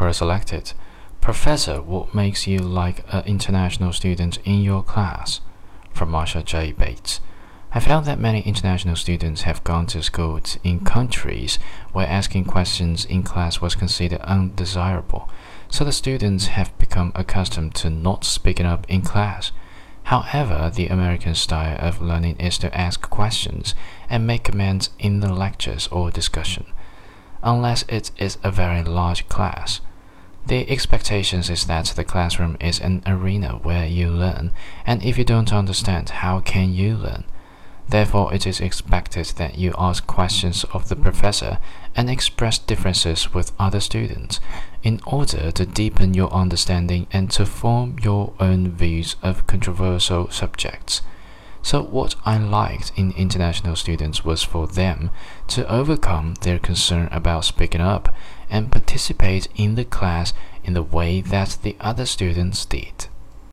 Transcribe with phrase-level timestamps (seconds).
[0.00, 0.72] Query selected.
[1.20, 5.42] Professor, what makes you like an international student in your class?
[5.92, 6.72] From Marsha J.
[6.72, 7.20] Bates.
[7.74, 11.58] I found that many international students have gone to schools in countries
[11.92, 15.28] where asking questions in class was considered undesirable,
[15.68, 19.52] so the students have become accustomed to not speaking up in class.
[20.04, 23.74] However, the American style of learning is to ask questions
[24.08, 26.64] and make comments in the lectures or discussion,
[27.42, 29.82] unless it is a very large class.
[30.50, 34.50] The expectation is that the classroom is an arena where you learn,
[34.84, 37.22] and if you don't understand, how can you learn?
[37.88, 41.58] Therefore, it is expected that you ask questions of the professor
[41.94, 44.40] and express differences with other students
[44.82, 51.00] in order to deepen your understanding and to form your own views of controversial subjects.
[51.62, 55.10] So, what I liked in international students was for them
[55.48, 58.14] to overcome their concern about speaking up
[58.48, 60.32] and participate in the class
[60.64, 63.08] in the way that the other students did.